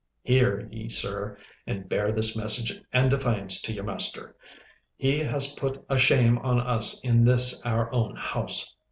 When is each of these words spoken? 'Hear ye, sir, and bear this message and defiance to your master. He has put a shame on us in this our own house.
'Hear 0.23 0.67
ye, 0.71 0.89
sir, 0.89 1.37
and 1.67 1.87
bear 1.87 2.11
this 2.11 2.35
message 2.35 2.81
and 2.91 3.11
defiance 3.11 3.61
to 3.61 3.71
your 3.71 3.83
master. 3.83 4.35
He 4.97 5.19
has 5.19 5.53
put 5.53 5.85
a 5.89 5.99
shame 5.99 6.39
on 6.39 6.59
us 6.59 6.99
in 7.01 7.23
this 7.23 7.63
our 7.67 7.93
own 7.93 8.15
house. 8.15 8.73